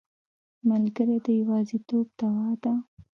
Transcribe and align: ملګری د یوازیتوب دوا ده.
ملګری 0.69 1.17
د 1.25 1.27
یوازیتوب 1.41 2.05
دوا 2.19 2.47
ده. 2.63 2.73